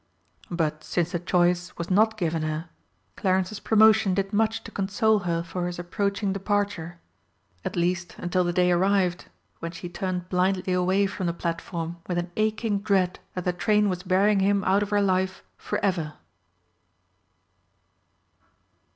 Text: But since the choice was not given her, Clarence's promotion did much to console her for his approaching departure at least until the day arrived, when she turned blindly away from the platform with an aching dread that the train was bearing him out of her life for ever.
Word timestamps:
But 0.49 0.83
since 0.83 1.11
the 1.11 1.19
choice 1.19 1.77
was 1.77 1.91
not 1.91 2.17
given 2.17 2.41
her, 2.41 2.69
Clarence's 3.15 3.59
promotion 3.59 4.15
did 4.15 4.33
much 4.33 4.63
to 4.63 4.71
console 4.71 5.19
her 5.29 5.43
for 5.43 5.67
his 5.67 5.77
approaching 5.77 6.33
departure 6.33 6.97
at 7.63 7.75
least 7.75 8.15
until 8.17 8.43
the 8.43 8.51
day 8.51 8.71
arrived, 8.71 9.25
when 9.59 9.71
she 9.71 9.89
turned 9.89 10.27
blindly 10.27 10.73
away 10.73 11.05
from 11.05 11.27
the 11.27 11.33
platform 11.33 11.97
with 12.07 12.17
an 12.17 12.31
aching 12.35 12.79
dread 12.79 13.19
that 13.35 13.45
the 13.45 13.53
train 13.53 13.89
was 13.89 14.01
bearing 14.01 14.39
him 14.39 14.63
out 14.63 14.81
of 14.81 14.89
her 14.89 15.03
life 15.03 15.43
for 15.55 15.77
ever. 15.85 16.13